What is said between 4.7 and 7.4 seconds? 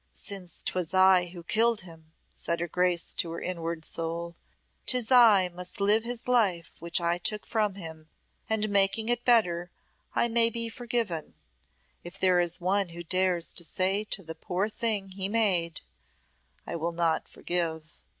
"'tis I must live his life which I